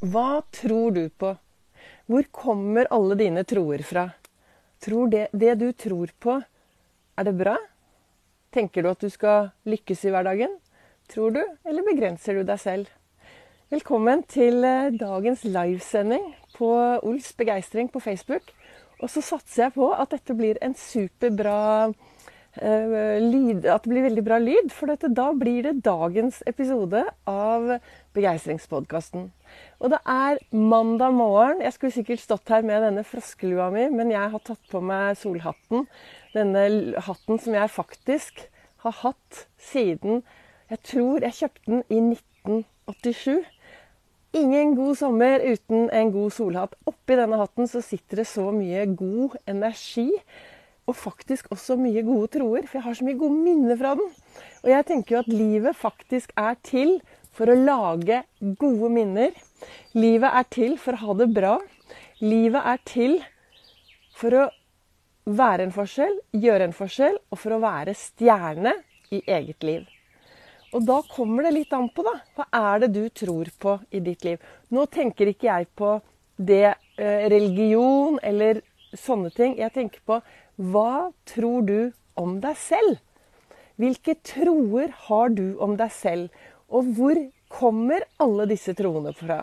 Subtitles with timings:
[0.00, 1.34] Hva tror du på?
[2.08, 4.06] Hvor kommer alle dine troer fra?
[4.80, 6.38] Tror det, det du tror på,
[7.20, 7.58] er det bra?
[8.48, 10.54] Tenker du at du skal lykkes i hverdagen?
[11.12, 12.88] Tror du, eller begrenser du deg selv?
[13.68, 16.24] Velkommen til eh, dagens livesending
[16.54, 16.70] på
[17.04, 18.54] Ols begeistring på Facebook.
[19.04, 24.08] Og så satser jeg på at dette blir en superbra uh, lyd, At det blir
[24.08, 24.72] veldig bra lyd.
[24.72, 27.76] For dette, da blir det dagens episode av
[28.16, 29.28] Begeistringspodkasten.
[29.80, 31.62] Og det er mandag morgen.
[31.64, 35.16] Jeg skulle sikkert stått her med denne froskelua mi, men jeg har tatt på meg
[35.20, 35.86] solhatten.
[36.34, 36.64] Denne
[37.06, 38.44] hatten som jeg faktisk
[38.84, 40.22] har hatt siden
[40.70, 43.40] Jeg tror jeg kjøpte den i 1987.
[44.38, 46.76] Ingen god sommer uten en god solhatt.
[46.86, 50.06] Oppi denne hatten så sitter det så mye god energi.
[50.86, 54.06] Og faktisk også mye gode troer, for jeg har så mye gode minner fra den.
[54.62, 57.00] Og jeg tenker jo at livet faktisk er til
[57.36, 58.22] for å lage
[58.60, 59.34] gode minner.
[59.96, 61.54] Livet er til for å ha det bra.
[62.20, 63.20] Livet er til
[64.16, 64.48] for å
[65.30, 68.74] være en forskjell, gjøre en forskjell, og for å være stjerne
[69.14, 69.86] i eget liv.
[70.74, 72.14] Og da kommer det litt an på, da.
[72.36, 74.42] Hva er det du tror på i ditt liv?
[74.70, 75.96] Nå tenker ikke jeg på
[76.38, 78.62] det eh, religion eller
[78.96, 79.56] sånne ting.
[79.58, 80.20] Jeg tenker på
[80.70, 81.78] hva tror du
[82.20, 83.00] om deg selv?
[83.80, 86.28] Hvilke troer har du om deg selv?
[86.70, 87.18] Og hvor
[87.50, 89.42] kommer alle disse troene fra?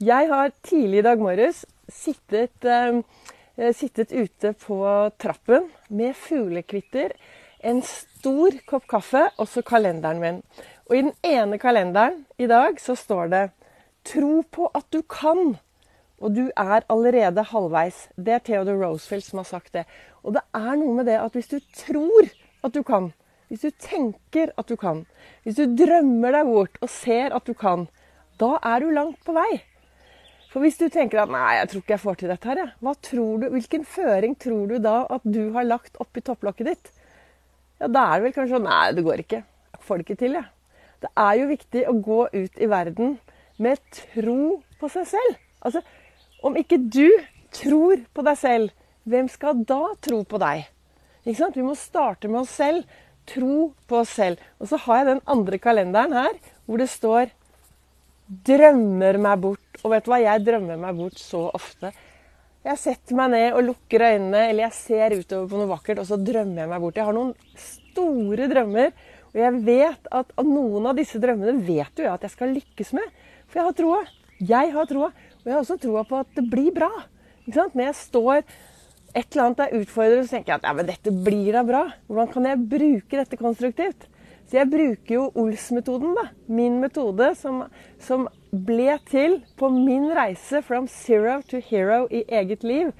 [0.00, 4.80] Jeg har tidlig i dag morges sittet, eh, sittet ute på
[5.18, 7.14] trappen med fuglekvitter
[7.60, 10.38] en stor kopp kaffe og så kalenderen min.
[10.88, 13.50] Og i den ene kalenderen i dag så står det
[14.04, 15.58] 'Tro på at du kan'.
[16.20, 18.08] Og du er allerede halvveis.
[18.16, 19.84] Det er Theodore Roosevelt som har sagt det.
[20.22, 22.28] Og det er noe med det at hvis du tror
[22.64, 23.12] at du kan,
[23.50, 25.02] hvis du tenker at du kan,
[25.44, 27.88] hvis du drømmer deg bort og ser at du kan,
[28.38, 29.50] da er du langt på vei.
[30.50, 32.94] For hvis du tenker at 'nei, jeg tror ikke jeg får til dette her', ja.
[33.02, 36.90] tror du, hvilken føring tror du da at du har lagt oppi topplokket ditt?
[37.80, 39.42] ja, da er det vel kanskje sånn Nei, det går ikke.
[39.74, 40.48] Jeg får det ikke til, jeg.
[41.00, 43.14] Det er jo viktig å gå ut i verden
[43.60, 44.40] med tro
[44.80, 45.38] på seg selv.
[45.64, 45.80] Altså,
[46.44, 47.08] om ikke du
[47.56, 48.74] tror på deg selv,
[49.08, 50.66] hvem skal da tro på deg?
[51.24, 51.56] Ikke sant?
[51.56, 52.84] Vi må starte med oss selv.
[53.30, 54.40] Tro på oss selv.
[54.58, 57.30] Og så har jeg den andre kalenderen her hvor det står
[58.30, 59.82] 'drømmer meg bort'.
[59.82, 60.20] Og vet du hva?
[60.22, 61.90] Jeg drømmer meg bort så ofte.
[62.60, 66.06] Jeg setter meg ned og lukker øynene, eller jeg ser utover på noe vakkert, og
[66.10, 66.98] så drømmer jeg meg bort.
[67.00, 68.92] Jeg har noen store drømmer,
[69.30, 72.92] og jeg vet at noen av disse drømmene vet jo jeg at jeg skal lykkes
[72.98, 73.14] med.
[73.48, 74.00] For jeg har troa.
[74.40, 75.08] Jeg har troa.
[75.40, 76.90] Og jeg har også troa på at det blir bra.
[77.48, 78.42] Når jeg står
[79.14, 81.82] et eller annet er utfordrende, så tenker jeg at ja, men dette blir da bra.
[82.06, 84.06] Hvordan kan jeg bruke dette konstruktivt?
[84.50, 86.26] Så jeg bruker jo Ols-metoden, da.
[86.50, 87.62] Min metode som,
[88.02, 92.90] som ble til på min reise from zero to hero i eget liv.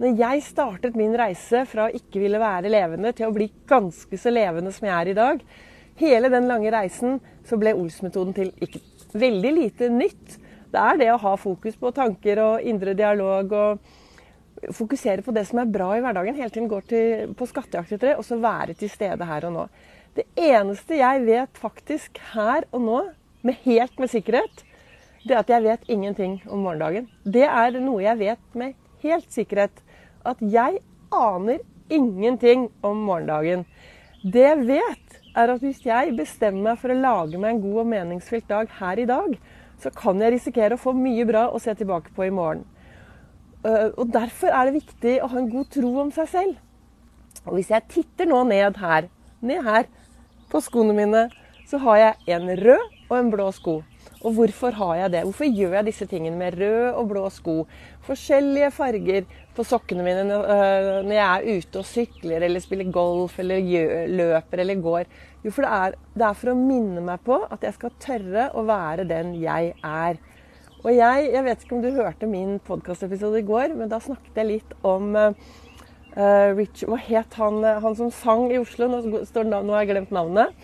[0.00, 4.20] Når jeg startet min reise fra å ikke ville være levende til å bli ganske
[4.22, 5.42] så levende som jeg er i dag,
[6.00, 8.80] hele den lange reisen, så ble Ols-metoden til ikke
[9.18, 10.38] veldig lite nytt.
[10.70, 13.90] Det er det å ha fokus på tanker og indre dialog og
[14.68, 16.36] fokusere på det som er bra i hverdagen.
[16.36, 19.54] Hele tiden gå til, på skattejakt etter det, og så være til stede her og
[19.56, 19.66] nå.
[20.16, 23.00] Det eneste jeg vet faktisk her og nå,
[23.46, 24.64] med helt med sikkerhet,
[25.24, 27.06] det er at jeg vet ingenting om morgendagen.
[27.24, 29.82] Det er noe jeg vet med helt sikkerhet.
[30.24, 30.80] At jeg
[31.12, 31.60] aner
[31.92, 33.64] ingenting om morgendagen.
[34.20, 37.82] Det jeg vet, er at hvis jeg bestemmer meg for å lage meg en god
[37.84, 39.36] og meningsfylt dag her i dag,
[39.80, 42.64] så kan jeg risikere å få mye bra å se tilbake på i morgen.
[43.66, 46.56] Øh, og Derfor er det viktig å ha en god tro om seg selv.
[47.46, 49.08] Og hvis jeg titter nå ned her,
[49.40, 49.88] ned her
[50.50, 51.28] på skoene mine,
[51.68, 53.80] så har jeg en rød og en blå sko.
[54.20, 55.22] Og hvorfor har jeg det?
[55.24, 57.54] Hvorfor gjør jeg disse tingene med rød og blå sko?
[58.04, 63.64] Forskjellige farger på sokkene mine når jeg er ute og sykler eller spiller golf eller
[64.12, 65.08] løper eller går.
[65.44, 68.50] Jo, for det er, det er for å minne meg på at jeg skal tørre
[68.52, 70.20] å være den jeg er.
[70.80, 74.38] Og jeg, jeg vet ikke om du hørte min podkastepisode i går, men da snakket
[74.40, 75.32] jeg litt om uh,
[76.56, 78.88] Rich, Hva het han, han som sang i Oslo?
[78.88, 80.54] Nå, står, nå har jeg glemt navnet.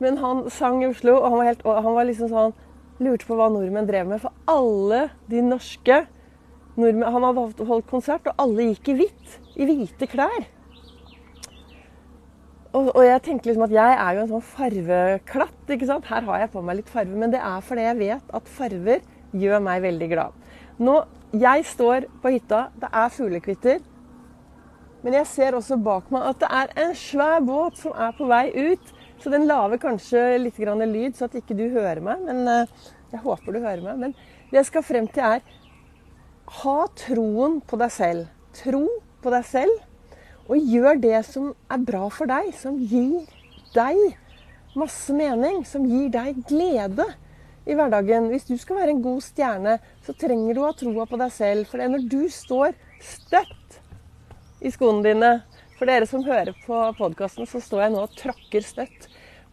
[0.00, 2.52] Men han sang i Oslo, og han var, helt, han var liksom sånn
[3.00, 4.20] lurte på hva nordmenn drev med.
[4.20, 6.02] For alle de norske
[6.76, 9.38] nordmenn Han hadde holdt konsert, og alle gikk i hvitt.
[9.56, 10.44] I hvite klær.
[12.70, 15.72] Og, og, jeg tenker liksom at jeg er jo en sånn farveklatt.
[15.74, 16.06] ikke sant?
[16.12, 19.00] Her har jeg på meg litt farve, men det er fordi jeg vet at farver
[19.32, 20.36] gjør meg veldig glad.
[20.80, 21.00] Nå,
[21.30, 23.82] Jeg står på hytta, det er fuglekvitter.
[25.04, 28.26] Men jeg ser også bak meg at det er en svær båt som er på
[28.28, 28.90] vei ut
[29.20, 32.22] Så den lager kanskje litt lyd, så at ikke du hører meg.
[32.24, 32.66] Men eh,
[33.12, 33.98] jeg håper du hører meg.
[33.98, 34.14] Men
[34.50, 35.40] det jeg skal frem til, er
[36.62, 38.26] ha troen på deg selv.
[38.56, 38.86] Tro
[39.20, 39.76] på deg selv,
[40.48, 42.48] og gjør det som er bra for deg.
[42.56, 43.28] Som gir
[43.76, 44.16] deg
[44.72, 45.66] masse mening.
[45.68, 47.04] Som gir deg glede
[47.68, 48.28] i hverdagen.
[48.32, 51.32] Hvis du skal være en god stjerne, så trenger du å ha troa på deg
[51.34, 51.68] selv.
[51.68, 53.80] For det er når du står støtt
[54.60, 55.32] i skoene dine
[55.80, 59.06] For dere som hører på podkasten, så står jeg nå og tråkker støtt.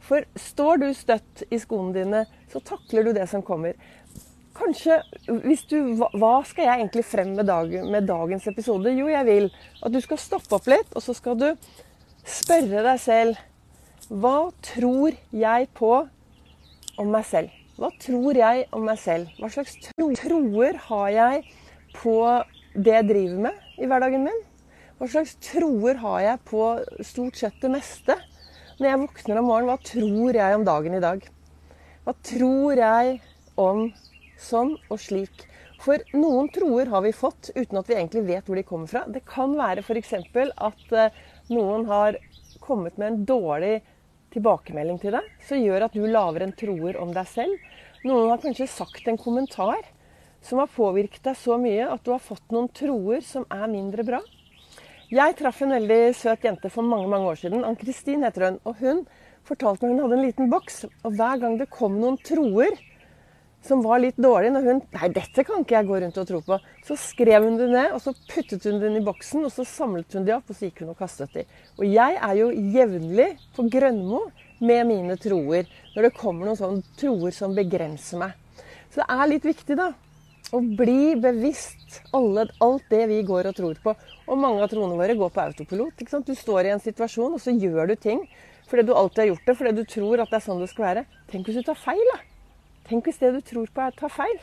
[0.04, 3.78] For står du støtt i skoene dine, så takler du det som kommer.
[4.58, 4.98] Kanskje
[5.46, 8.92] hvis du Hva skal jeg egentlig frem med, dag, med dagens episode?
[8.98, 9.48] Jo, jeg vil
[9.80, 11.48] at du skal stoppe opp litt, og så skal du
[12.28, 15.94] spørre deg selv Hva tror jeg på
[16.98, 17.57] om meg selv?
[17.78, 19.30] Hva tror jeg om meg selv?
[19.38, 21.44] Hva slags tro troer har jeg
[21.94, 22.16] på
[22.74, 24.40] det jeg driver med i hverdagen min?
[24.98, 26.64] Hva slags troer har jeg på
[27.06, 28.16] stort sett det meste?
[28.80, 31.22] Når jeg våkner om morgenen, hva tror jeg om dagen i dag?
[32.08, 33.20] Hva tror jeg
[33.62, 33.84] om
[34.42, 35.46] sånn og slik?
[35.84, 39.04] For noen troer har vi fått uten at vi egentlig vet hvor de kommer fra.
[39.06, 40.16] Det kan være f.eks.
[40.18, 41.22] at eh,
[41.54, 42.18] noen har
[42.64, 43.76] kommet med en dårlig
[44.34, 47.70] tilbakemelding til deg, som gjør at du lager en troer om deg selv.
[48.06, 49.80] Noen har kanskje sagt en kommentar
[50.44, 54.06] som har påvirket deg så mye at du har fått noen troer som er mindre
[54.08, 54.22] bra.
[55.08, 57.64] Jeg traff en veldig søt jente for mange mange år siden.
[57.64, 58.60] Ann-Kristin heter hun.
[58.68, 59.06] Og hun
[59.48, 60.82] fortalte meg hun hadde en liten boks.
[61.08, 62.76] Og hver gang det kom noen troer
[63.66, 66.40] som var litt dårlig, når hun Nei, dette kan ikke jeg gå rundt og tro
[66.46, 66.58] på.
[66.88, 70.16] Så skrev hun det ned, og så puttet hun det i boksen, og så samlet
[70.16, 71.46] hun de opp, og så gikk hun og kastet de.
[71.78, 74.28] Og jeg er jo jevnlig på Grønmo
[74.64, 75.70] med mine troer.
[75.96, 78.36] Når det kommer noen sånne troer som begrenser meg.
[78.94, 79.92] Så det er litt viktig, da.
[80.56, 83.96] Å bli bevisst alle, alt det vi går og tror på.
[84.32, 86.06] Og mange av troene våre går på autopilot.
[86.24, 88.24] Du står i en situasjon, og så gjør du ting
[88.68, 90.84] fordi du alltid har gjort det, fordi du tror at det er sånn det skal
[90.84, 91.04] være.
[91.32, 92.18] Tenk hvis du tar feil, da.
[92.88, 94.38] Tenk hvis det du tror på, er tar feil.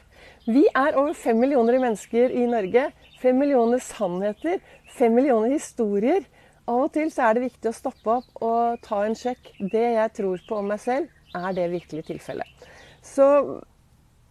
[0.44, 2.90] Vi er over fem millioner mennesker i Norge.
[3.22, 4.60] Fem millioner sannheter.
[4.98, 6.26] Fem millioner historier.
[6.68, 9.48] Av og til så er det viktig å stoppe opp og ta en sjekk.
[9.72, 12.68] Det jeg tror på om meg selv, er det virkelig tilfellet.
[13.04, 13.26] Så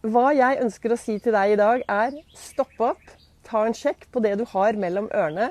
[0.04, 3.04] hva jeg ønsker å si til deg i dag, er stopp opp,
[3.46, 5.50] ta en sjekk på det du har mellom ørene.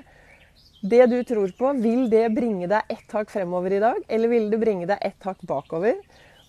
[0.83, 4.49] Det du tror på, vil det bringe deg ett hakk fremover i dag, eller vil
[4.51, 5.99] det bringe deg ett hakk bakover?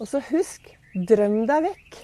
[0.01, 1.99] Og så husk, drøm deg vekk.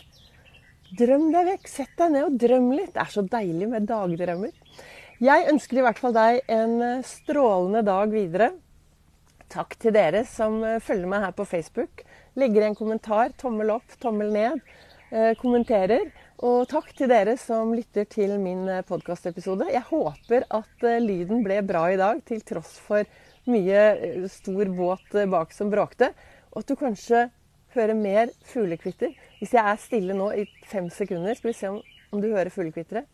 [0.98, 1.70] Drøm deg vekk.
[1.70, 2.92] Sett deg ned og drøm litt.
[2.94, 4.52] Det er så deilig med dagdrømmer.
[5.20, 8.52] Jeg ønsker i hvert fall deg en strålende dag videre.
[9.50, 12.04] Takk til dere som følger meg her på Facebook.
[12.38, 14.62] Legger en kommentar, tommel opp, tommel ned.
[15.10, 16.04] Eh, kommenterer.
[16.46, 19.66] Og takk til dere som lytter til min eh, podkastepisode.
[19.72, 23.08] Jeg håper at eh, lyden ble bra i dag, til tross for
[23.50, 26.12] mye stor båt bak som bråkte.
[26.54, 27.24] Og at du kanskje
[27.74, 29.14] hører mer fuglekvitter.
[29.38, 31.80] Hvis jeg er stille nå i fem sekunder, skal vi se om,
[32.12, 33.08] om du hører fuglekvitteret.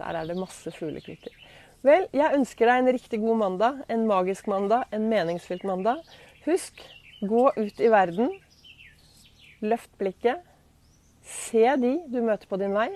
[0.00, 1.32] Der er det masse fuglekvitter.
[1.84, 3.80] Vel, jeg ønsker deg en riktig god mandag.
[3.88, 4.86] En magisk mandag.
[4.92, 6.00] En meningsfylt mandag.
[6.46, 6.80] Husk,
[7.28, 8.32] gå ut i verden.
[9.60, 10.40] Løft blikket.
[11.24, 12.88] Se de du møter på din vei.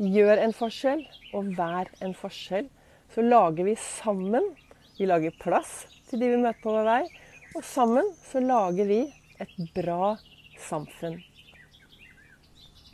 [0.00, 1.02] Gjør en forskjell,
[1.36, 2.68] og vær en forskjell.
[3.12, 4.44] Så lager vi sammen
[5.02, 5.70] Vi lager plass
[6.06, 7.00] til de vi møter på vår vei.
[7.58, 9.00] Og sammen så lager vi
[9.42, 10.12] et bra
[10.62, 11.16] samfunn.